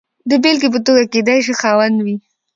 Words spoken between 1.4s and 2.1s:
شي خاوند